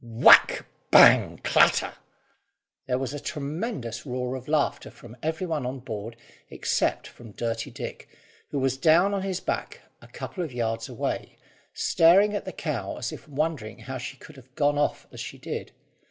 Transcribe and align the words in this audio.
Whack! 0.03 0.65
Bang! 0.89 1.37
Clatter! 1.43 1.93
There 2.87 2.97
was 2.97 3.13
a 3.13 3.19
tremendous 3.19 4.03
roar 4.03 4.33
of 4.35 4.47
laughter 4.47 4.89
from 4.89 5.15
every 5.21 5.45
one 5.45 5.63
on 5.63 5.77
board 5.77 6.15
except 6.49 7.05
from 7.05 7.33
Dirty 7.33 7.69
Dick, 7.69 8.09
who 8.49 8.57
was 8.57 8.77
down 8.77 9.13
on 9.13 9.21
his 9.21 9.39
back 9.39 9.81
a 10.01 10.07
couple 10.07 10.43
of 10.43 10.51
yards 10.53 10.89
away, 10.89 11.37
staring 11.75 12.33
at 12.35 12.45
the 12.45 12.51
cow 12.51 12.97
as 12.97 13.11
if 13.11 13.27
wondering 13.29 13.77
how 13.77 13.99
she 13.99 14.17
could 14.17 14.37
have 14.37 14.55
gone 14.55 14.79
off 14.79 15.05
as 15.11 15.19
she 15.19 15.37
did. 15.37 15.71